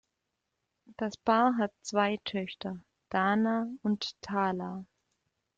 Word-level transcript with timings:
Das 0.97 1.15
Paar 1.15 1.57
hat 1.59 1.71
zwei 1.83 2.17
Töchter, 2.23 2.79
Dana 3.09 3.67
und 3.83 4.19
Tala. 4.21 4.83